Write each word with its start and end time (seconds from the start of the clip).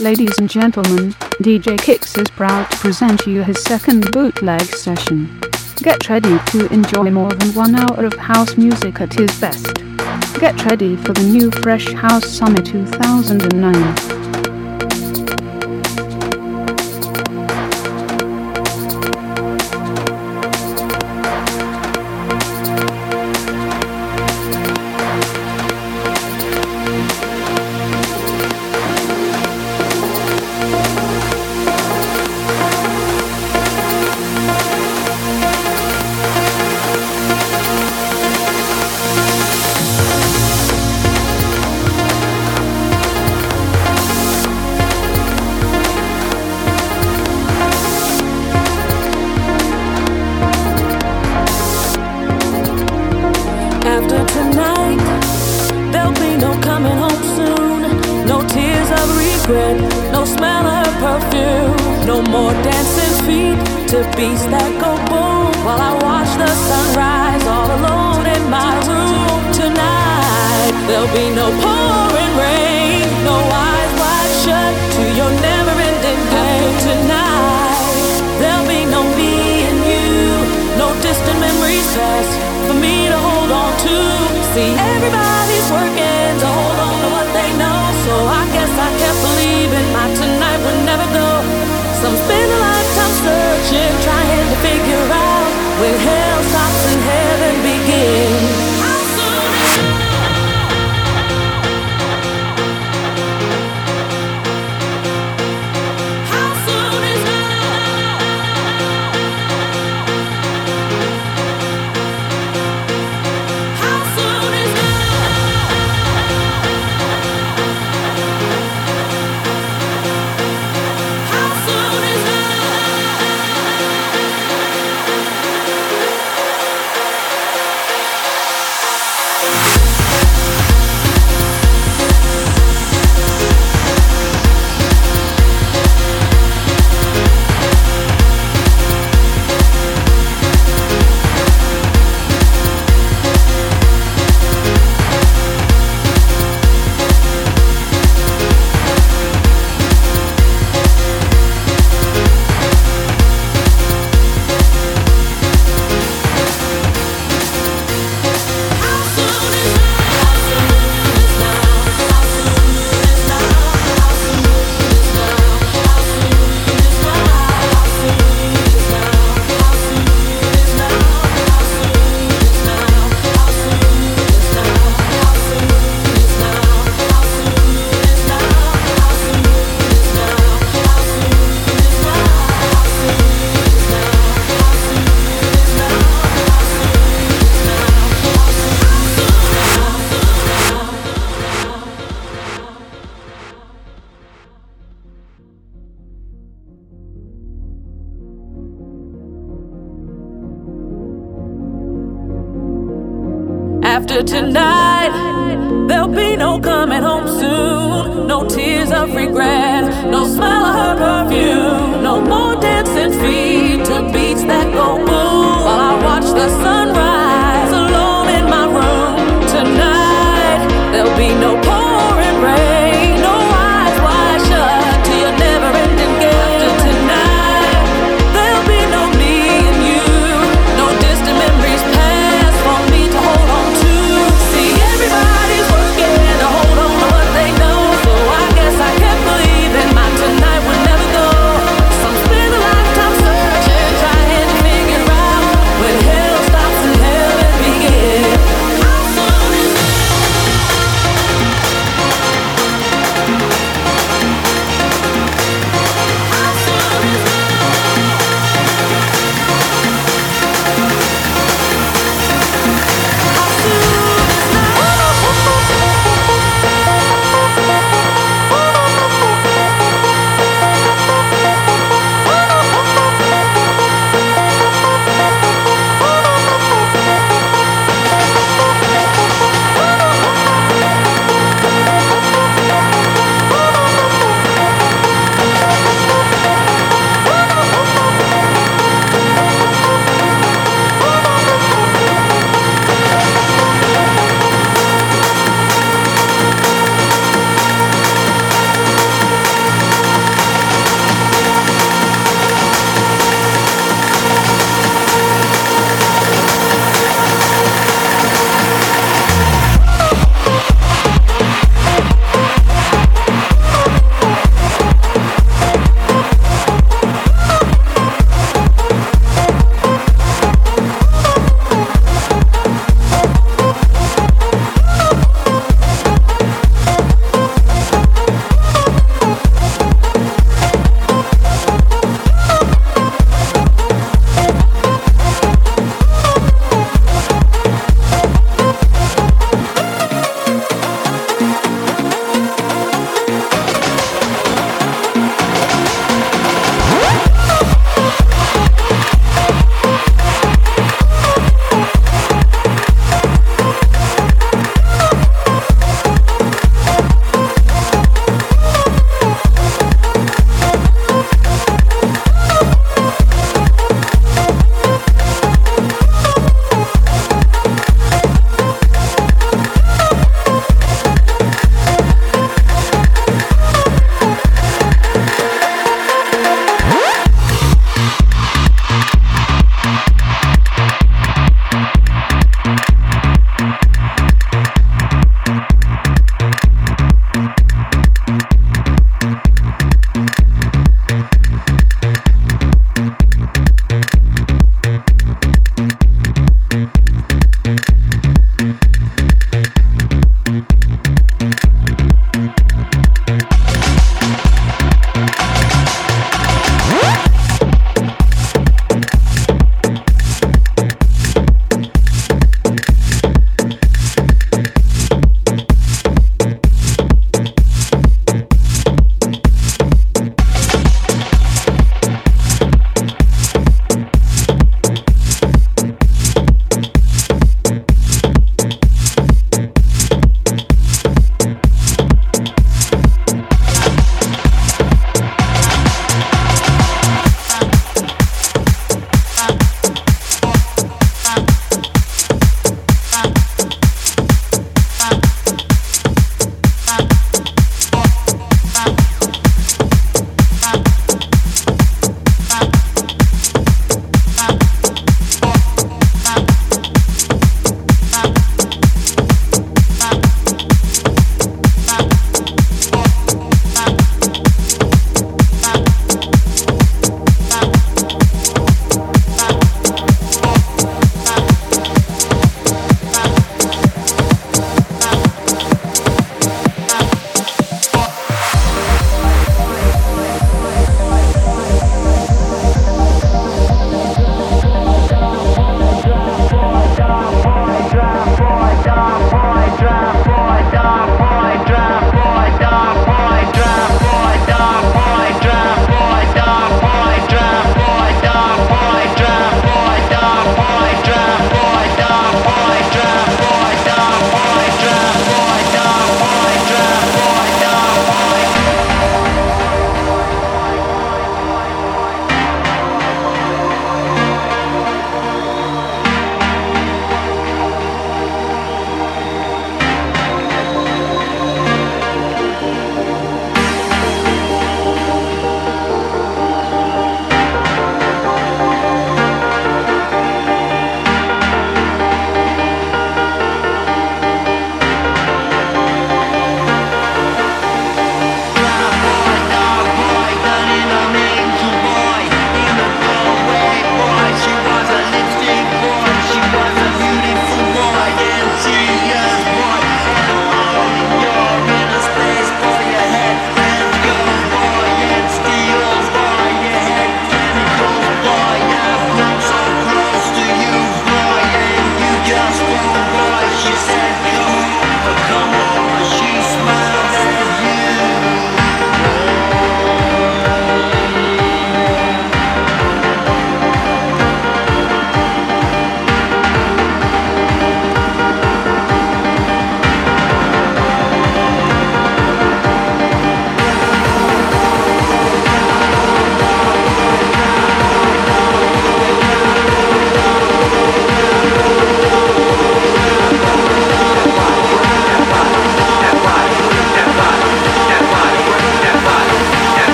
Ladies 0.00 0.38
and 0.38 0.48
gentlemen, 0.48 1.10
DJ 1.42 1.76
Kix 1.76 2.16
is 2.20 2.28
proud 2.30 2.70
to 2.70 2.76
present 2.76 3.26
you 3.26 3.42
his 3.42 3.60
second 3.64 4.12
bootleg 4.12 4.62
session. 4.62 5.40
Get 5.82 6.08
ready 6.08 6.38
to 6.50 6.72
enjoy 6.72 7.10
more 7.10 7.32
than 7.32 7.52
one 7.52 7.74
hour 7.74 8.04
of 8.04 8.12
house 8.14 8.56
music 8.56 9.00
at 9.00 9.12
his 9.12 9.40
best. 9.40 9.74
Get 10.38 10.64
ready 10.66 10.94
for 10.94 11.14
the 11.14 11.24
new 11.24 11.50
Fresh 11.50 11.92
House 11.94 12.28
Summer 12.30 12.62
2009. 12.62 14.27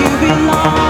you 0.00 0.10
belong. 0.20 0.83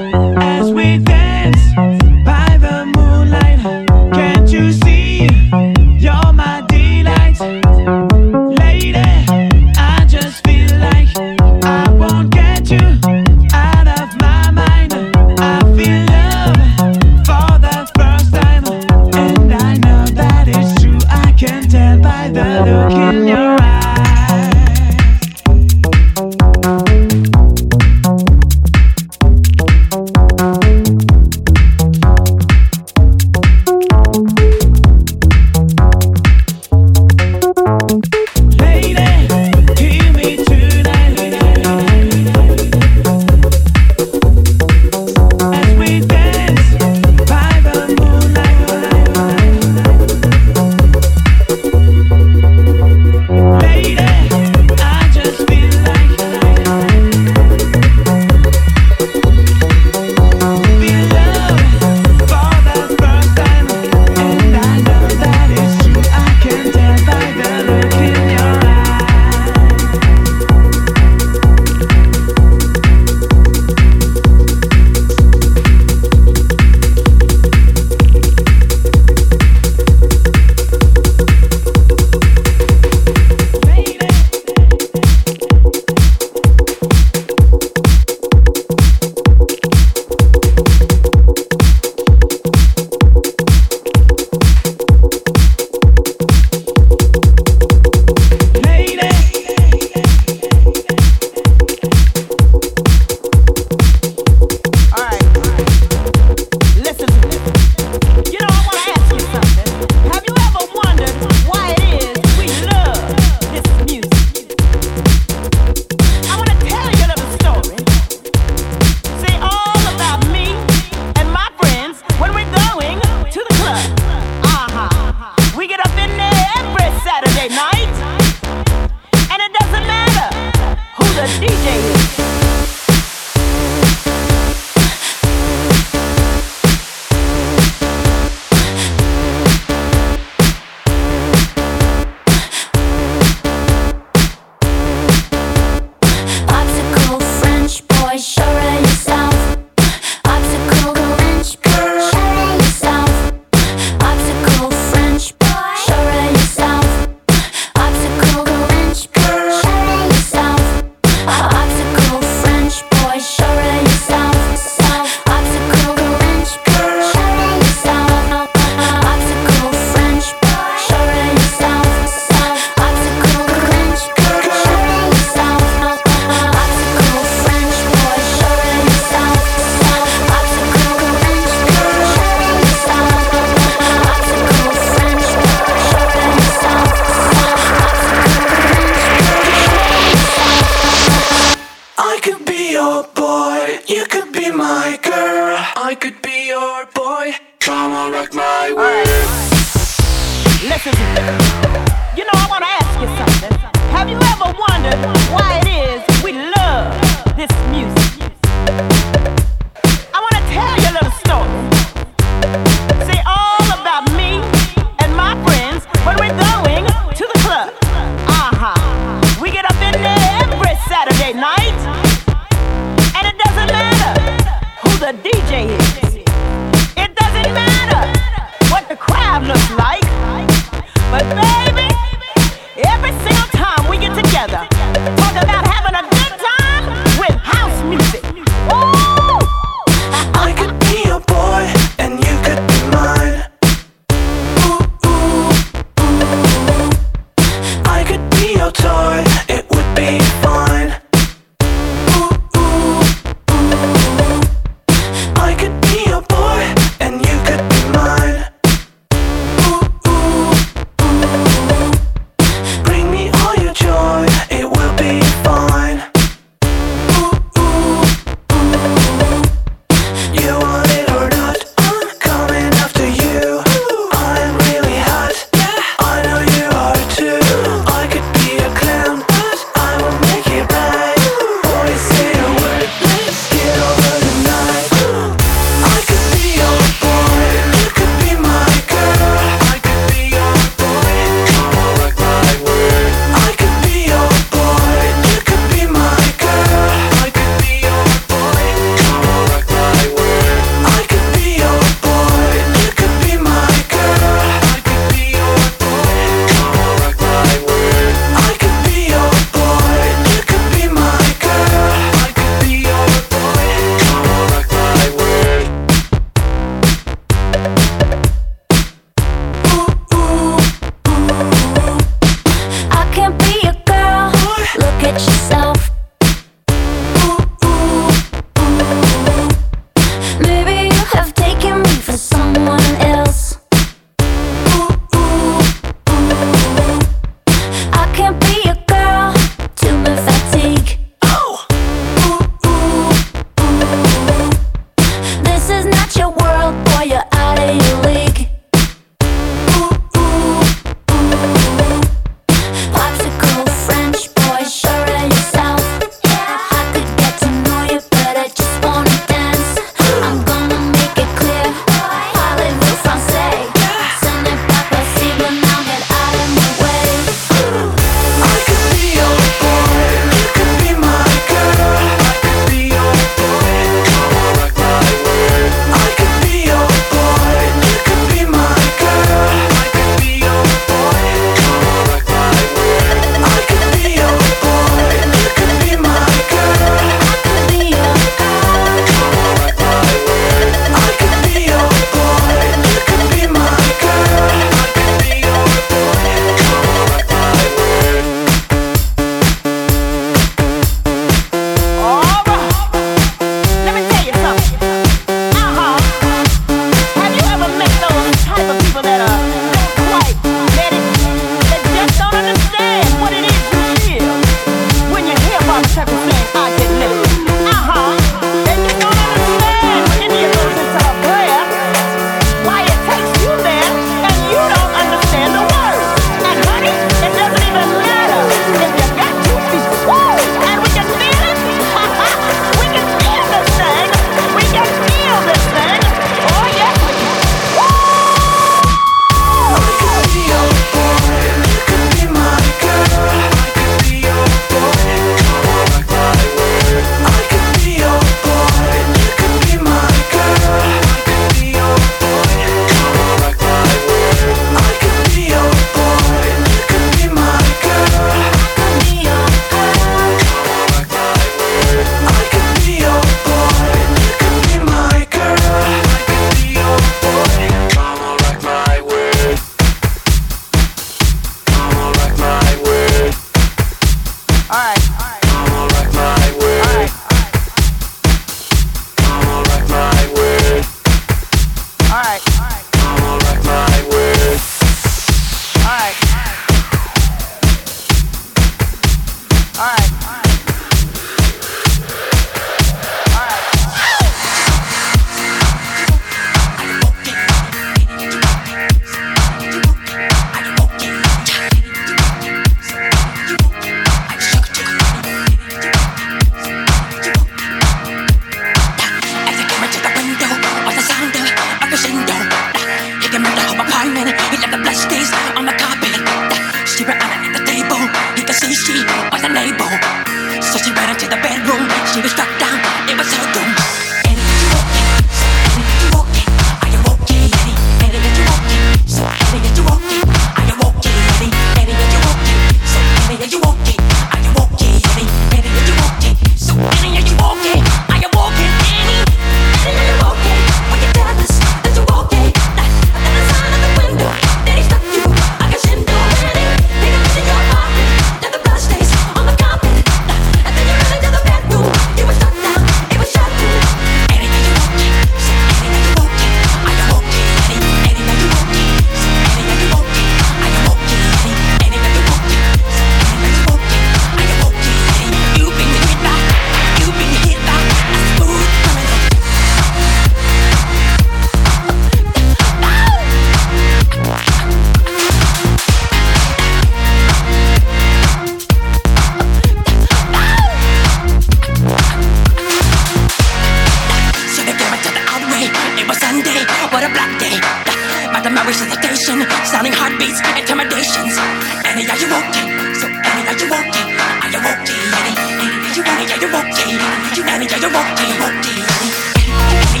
Any 599.93 600.00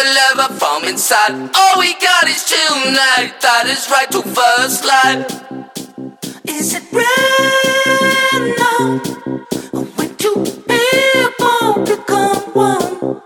a 0.00 0.04
lover 0.18 0.54
from 0.54 0.84
inside. 0.84 1.32
All 1.54 1.78
we 1.78 1.92
got 1.94 2.28
is 2.28 2.44
tonight. 2.44 3.34
That 3.40 3.66
is 3.66 3.88
right 3.90 4.10
to 4.12 4.22
first 4.22 4.84
light. 4.84 5.26
Is 6.44 6.74
it 6.74 6.84
real 6.92 7.04
now? 8.56 9.00
When 9.96 10.16
two 10.16 10.44
people 10.68 11.84
become 11.84 12.42
one, 12.54 13.20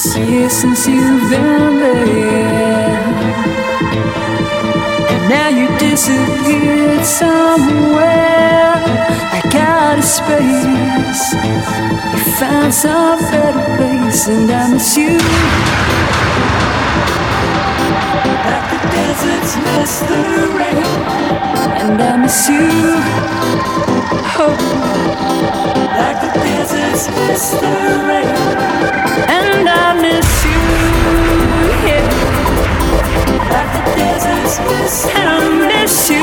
It's 0.00 0.16
years 0.16 0.52
since 0.52 0.86
you've 0.86 1.28
been 1.28 1.80
there, 1.80 3.02
and 5.10 5.28
now 5.28 5.48
you 5.48 5.66
disappeared 5.76 7.04
somewhere 7.04 8.78
I 9.34 9.42
out 9.56 9.98
of 9.98 10.04
space. 10.04 11.34
You 12.14 12.32
found 12.38 12.72
some 12.72 13.18
better 13.32 13.76
place, 13.76 14.28
and 14.28 14.48
I 14.48 14.70
miss 14.72 14.96
you. 14.96 15.18
Like 18.46 18.66
the 18.70 18.78
deserts 18.94 19.56
miss 19.66 19.98
the 20.06 20.22
rain, 20.58 20.86
and 21.82 22.00
I 22.00 22.16
miss 22.22 22.48
you. 22.48 22.70
Oh, 24.38 24.54
like 25.98 26.18
the 26.22 26.30
deserts 26.38 27.08
miss 27.08 27.50
the 27.50 27.74
rain, 28.06 28.97
and 29.88 29.96
I 29.98 30.04
miss 35.92 36.10
you. 36.10 36.18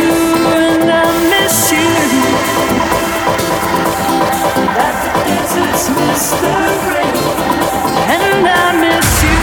At 4.86 4.96
the 5.02 5.10
deserts, 5.32 5.86
miss 5.98 6.26
the 6.42 6.54
rain. 6.94 7.18
And 8.14 8.46
I 8.46 8.48
miss 8.84 9.10
you, 9.24 9.40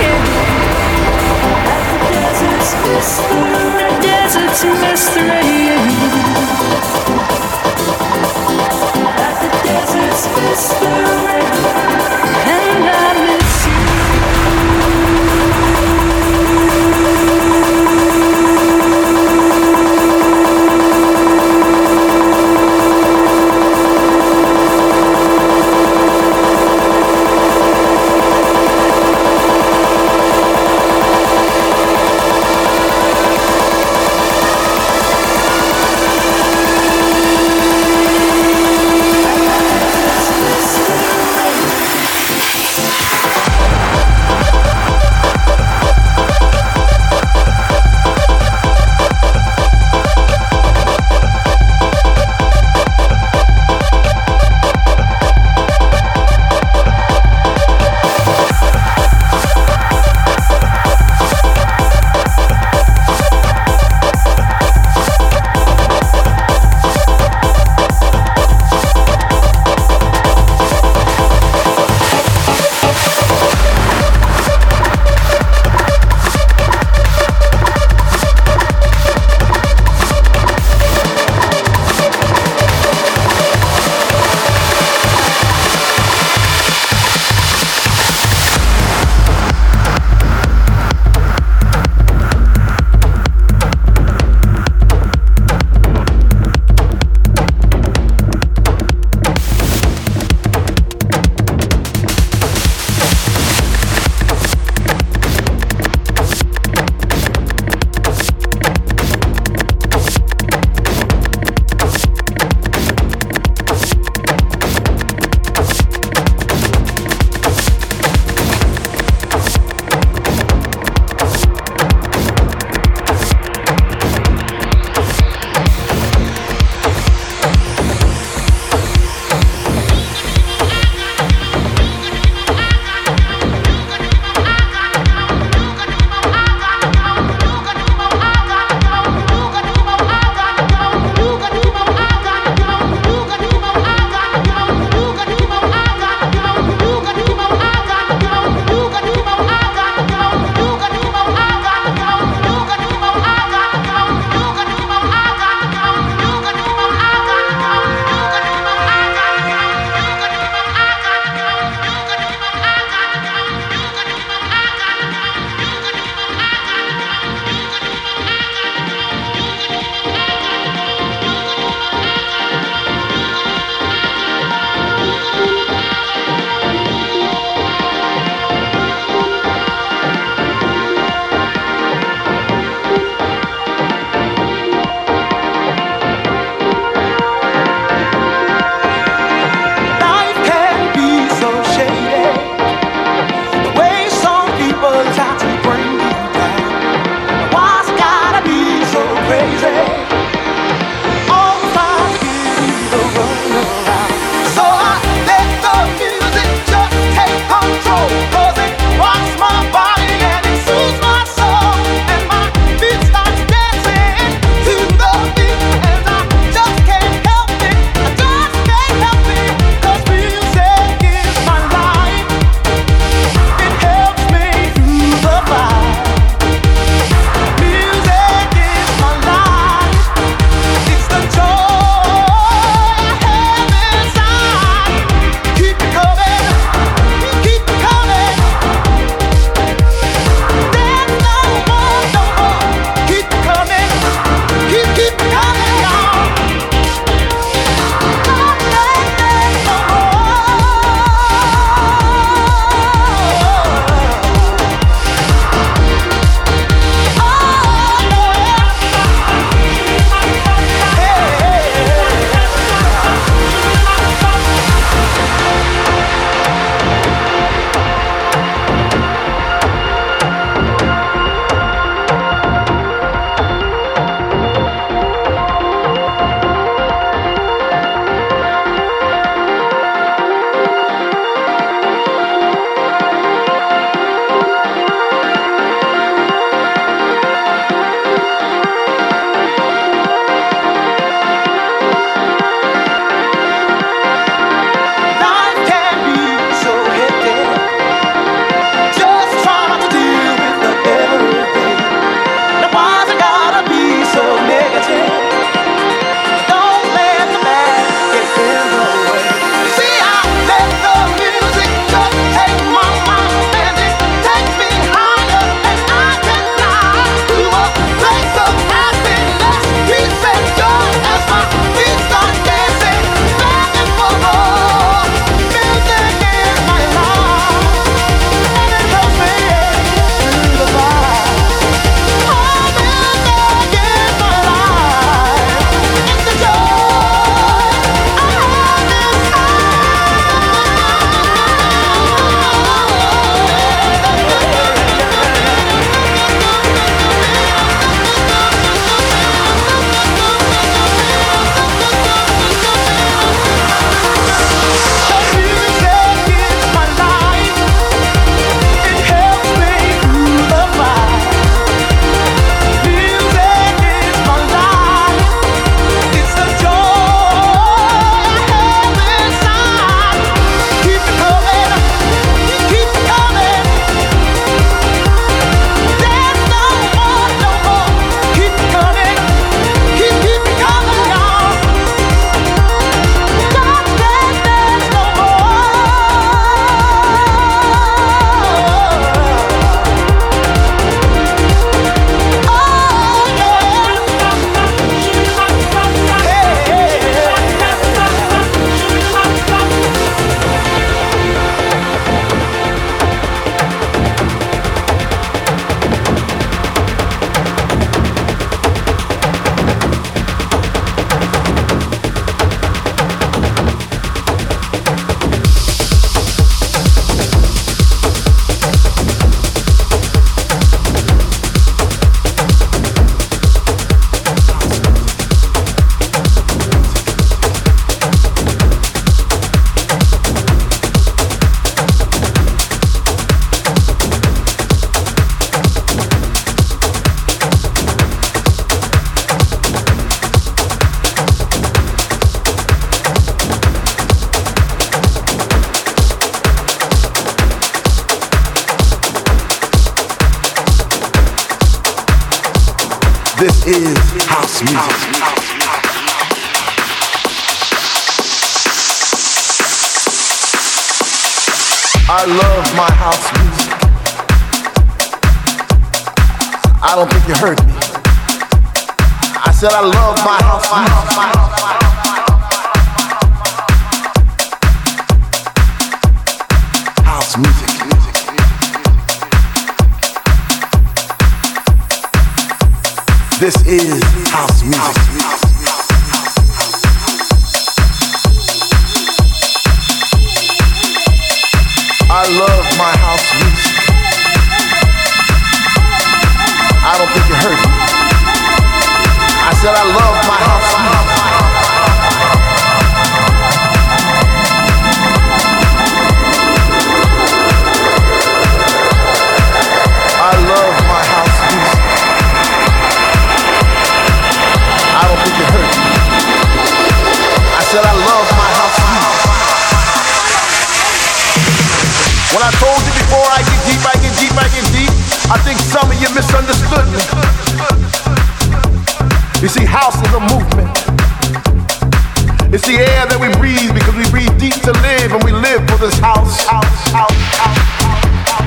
yeah, 0.00 0.20
like 1.66 1.86
the 1.92 1.98
deserts 2.12 3.00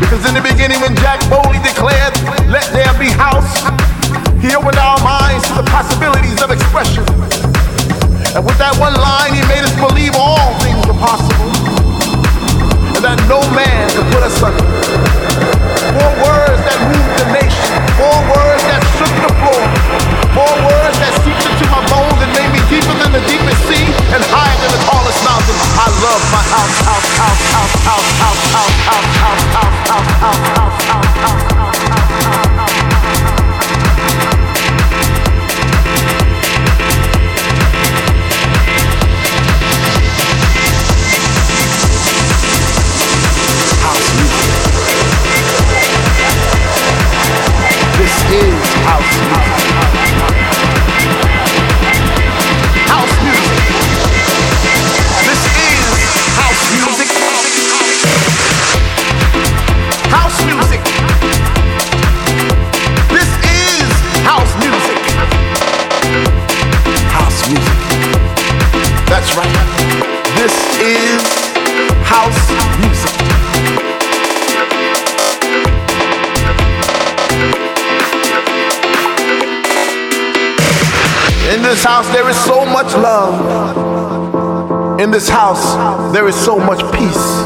Because 0.03 0.27
in 0.27 0.35
the 0.35 0.43
beginning 0.43 0.83
when 0.83 0.91
Jack 0.99 1.23
Bowley 1.31 1.63
declared, 1.63 2.11
let 2.51 2.67
there 2.75 2.91
be 2.99 3.07
house, 3.07 3.63
he 4.43 4.51
opened 4.51 4.75
our 4.75 4.99
minds 4.99 5.47
to 5.47 5.55
the 5.55 5.63
possibilities 5.71 6.43
of 6.43 6.51
expression. 6.51 7.07
And 8.35 8.43
with 8.43 8.59
that 8.59 8.75
one 8.83 8.99
line, 8.99 9.31
he 9.31 9.39
made 9.47 9.63
us 9.63 9.71
believe 9.79 10.11
all 10.19 10.51
things 10.59 10.83
were 10.83 10.99
possible. 10.99 11.55
And 12.99 13.03
that 13.05 13.15
no 13.31 13.39
man 13.55 13.87
could 13.95 14.03
put 14.11 14.27
us 14.27 14.35
under. 14.43 14.67
Four 15.95 16.11
words 16.19 16.59
that 16.67 16.79
moved 16.83 17.13
the 17.23 17.27
nation. 17.39 17.71
Four 17.95 18.19
words 18.27 18.63
that 18.67 18.83
shook 18.99 19.13
the 19.23 19.31
floor. 19.39 19.63
Four 20.35 20.53
words 20.67 20.95
that 20.99 21.15
seeped 21.23 21.47
into 21.47 21.65
my 21.71 21.79
bones 21.87 22.19
and 22.19 22.31
made 22.35 22.51
me 22.51 22.61
deeper 22.67 22.91
than 22.99 23.15
the 23.15 23.23
deepest 23.23 23.61
sea 23.71 23.87
and 24.11 24.21
higher 24.27 24.42
love 26.03 26.21
my 26.33 26.43
house, 26.51 26.81
house, 26.83 27.15
house, 27.17 27.43
house, 27.53 27.75
house, 27.87 28.11
house, 28.19 28.43
house, 28.51 28.83
house, 28.83 29.07
house, 29.07 29.13
house, 29.13 29.79
house, 29.87 30.19
house, 30.19 30.43
house, 30.43 30.67
house, 30.67 31.03
house, 31.03 31.23
house, 31.23 31.43
house. 31.43 32.03
This 47.97 48.15
is 48.33 48.59
house. 48.83 49.82
House, 82.03 82.13
there 82.13 82.29
is 82.29 82.37
so 82.45 82.65
much 82.65 82.93
love. 82.95 84.99
In 84.99 85.11
this 85.11 85.29
house, 85.29 85.75
there 86.13 86.27
is 86.27 86.35
so 86.35 86.57
much 86.57 86.81
peace. 86.93 87.45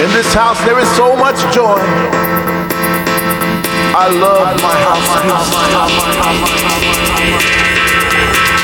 In 0.00 0.10
this 0.14 0.32
house, 0.32 0.58
there 0.64 0.78
is 0.78 0.88
so 0.96 1.14
much 1.16 1.36
joy. 1.54 1.78
I 3.94 4.08
love 4.08 4.62
my 4.62 4.74
house 4.86 5.08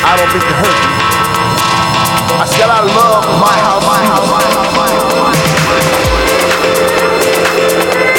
I 0.06 0.16
don't 0.16 0.30
think 0.30 0.44
heard 0.44 0.78
me. 0.80 0.86
I 2.36 2.46
said 2.46 2.68
I 2.70 2.82
love 2.84 3.24
my 3.40 3.56
house 3.64 3.84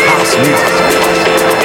House 0.08 0.36
music. 0.38 1.64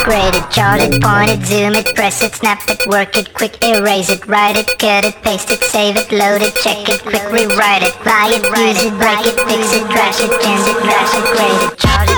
upgrade 0.00 0.34
it, 0.34 0.50
chart 0.50 0.80
it, 0.80 1.02
point 1.02 1.30
it, 1.30 1.44
zoom 1.44 1.74
it, 1.74 1.94
press 1.94 2.22
it, 2.22 2.32
snap 2.32 2.60
it, 2.68 2.86
work 2.86 3.16
it, 3.16 3.32
quick 3.34 3.62
erase 3.62 4.10
it, 4.10 4.26
write 4.26 4.56
it, 4.56 4.66
cut 4.78 5.04
it, 5.04 5.14
paste 5.22 5.50
it, 5.50 5.60
save 5.60 5.96
it, 5.96 6.10
load 6.10 6.42
it, 6.42 6.54
check 6.56 6.88
it, 6.88 7.00
quick 7.02 7.24
rewrite 7.30 7.82
it, 7.82 7.94
buy 8.04 8.28
it, 8.30 8.42
use 8.42 8.82
it, 8.82 8.96
break 8.98 9.26
it, 9.26 9.36
fix 9.48 9.72
it, 9.74 9.84
crash 9.90 10.20
it, 10.20 10.30
change 10.42 10.66
it, 10.68 10.76
crash 10.76 11.14
it, 11.14 11.24
grade 11.36 11.72
it, 11.72 11.78
chart 11.78 12.08
it. 12.08 12.09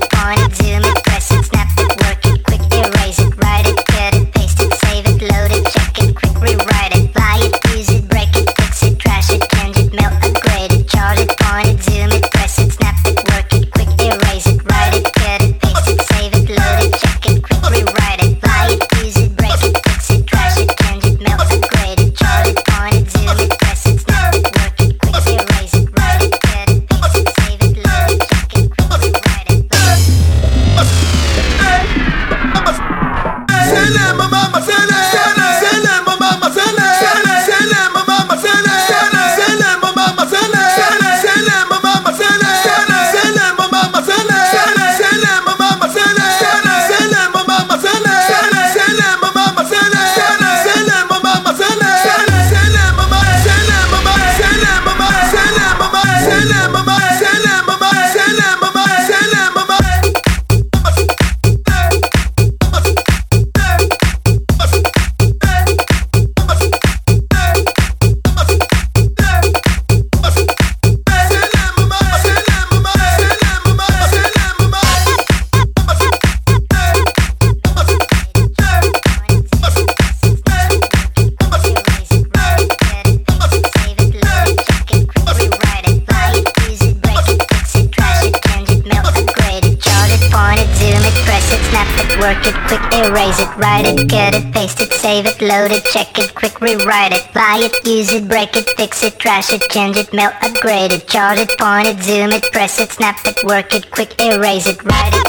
load 95.52 95.70
it, 95.70 95.84
check 95.84 96.18
it, 96.18 96.34
quick 96.34 96.60
rewrite 96.62 97.12
it, 97.12 97.24
buy 97.34 97.58
it, 97.60 97.74
use 97.86 98.10
it, 98.12 98.26
break 98.26 98.56
it, 98.56 98.68
fix 98.76 99.04
it, 99.04 99.18
trash 99.18 99.52
it, 99.52 99.62
change 99.70 99.96
it, 99.98 100.12
melt, 100.14 100.34
upgrade 100.40 100.92
it, 100.92 101.06
charge 101.06 101.38
it, 101.38 101.50
point 101.58 101.86
it, 101.86 102.02
zoom 102.02 102.30
it, 102.30 102.44
press 102.52 102.80
it, 102.80 102.90
snap 102.90 103.18
it, 103.26 103.38
work 103.44 103.74
it, 103.74 103.90
quick 103.90 104.18
erase 104.18 104.66
it, 104.66 104.82
write 104.82 105.14
it. 105.14 105.21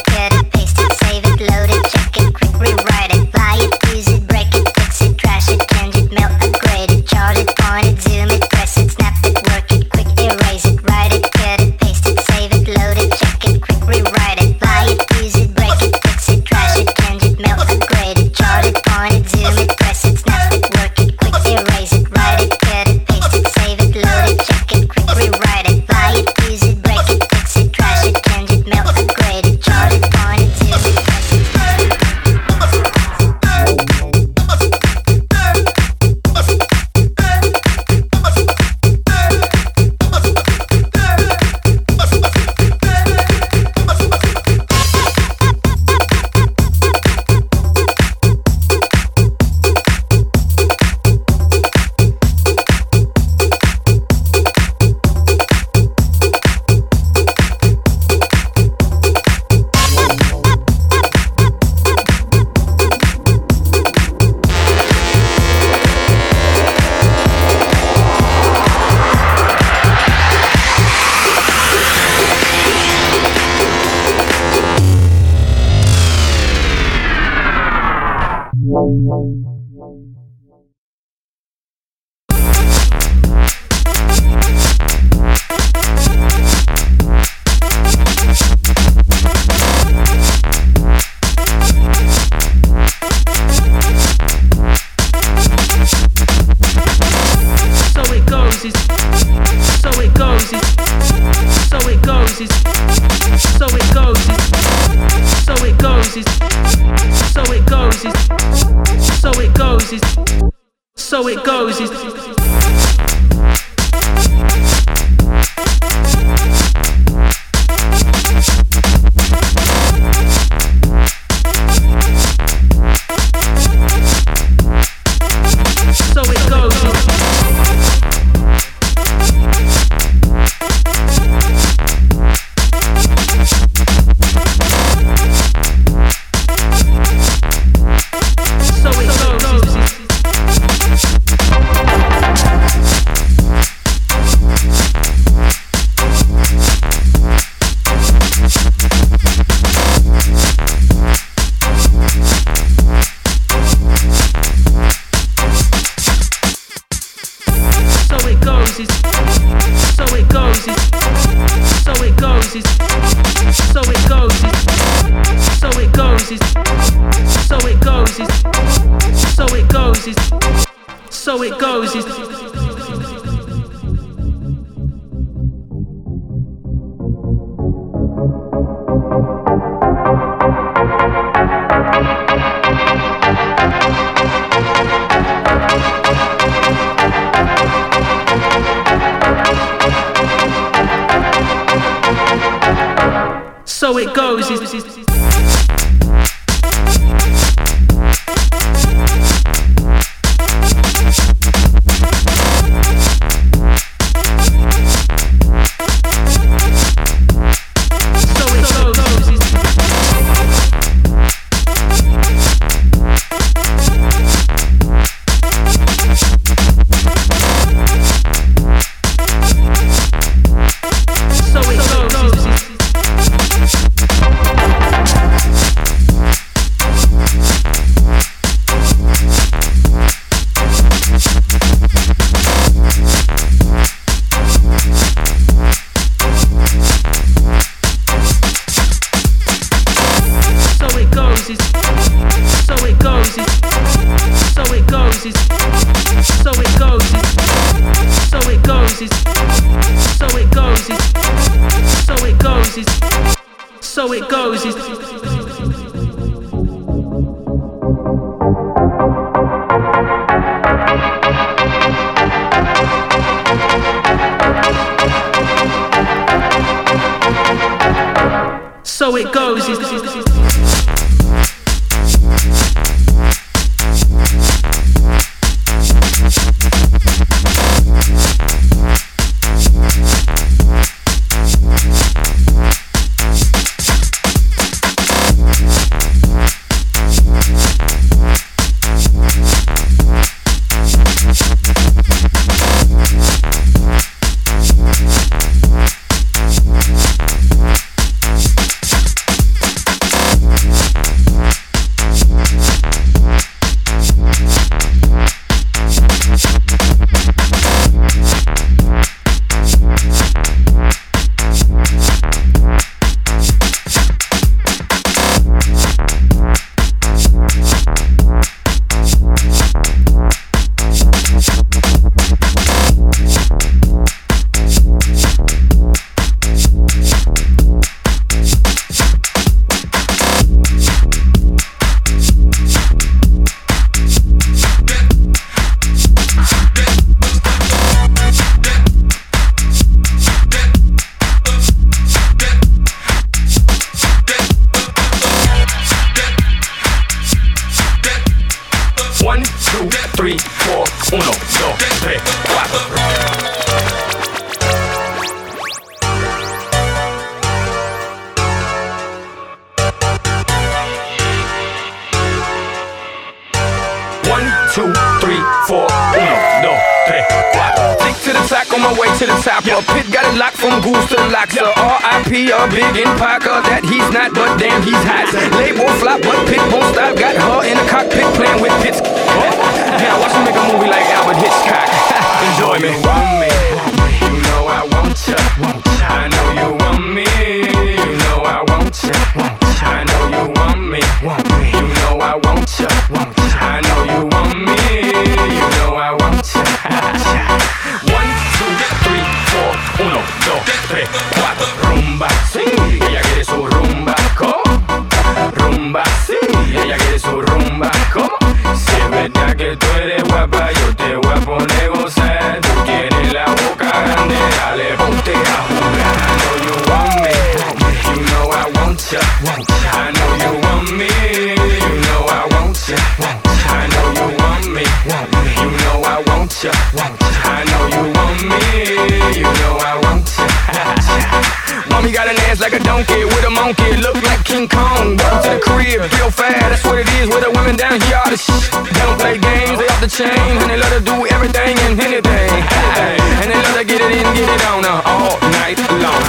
it 444.54 444.66
on 444.68 444.84
her 444.84 445.02
all 445.06 445.40
night 445.58 445.80
long. 446.04 446.24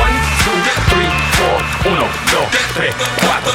One, 0.00 0.16
two, 0.42 0.58
three, 0.90 1.10
four, 1.36 1.58
uno, 1.90 2.06
dos, 2.32 2.48
tres, 2.74 2.94
cuatro. 3.20 3.52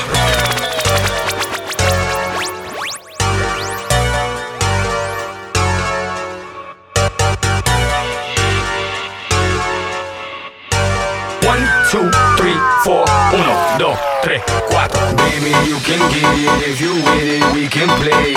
One, 11.47 11.63
two, 11.89 12.07
three, 12.37 12.57
four. 12.83 13.05
uno, 13.33 13.53
dos, 13.79 13.97
tres, 14.23 14.41
cuatro. 14.69 15.01
Baby, 15.17 15.51
you 15.67 15.77
can 15.87 15.99
get 16.11 16.23
it 16.37 16.69
if 16.69 16.81
you 16.81 16.93
with 16.93 17.27
it, 17.35 17.43
we 17.53 17.67
can 17.67 17.89
play. 18.01 18.35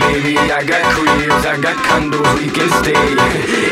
Baby, 0.00 0.38
I 0.38 0.64
got 0.64 0.82
cribs, 0.94 1.44
I 1.44 1.56
got 1.60 1.76
condos, 1.84 2.38
we 2.38 2.50
can 2.50 2.70
stay. 2.82 3.63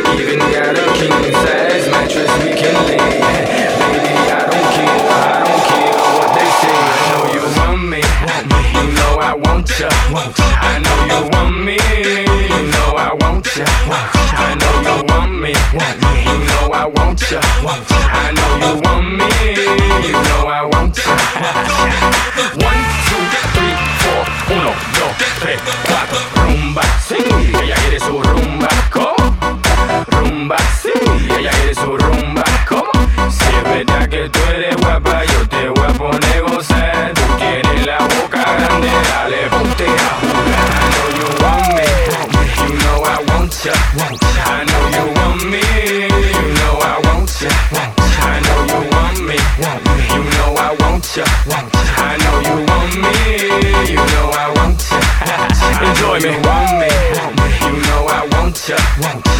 One. 58.73 59.32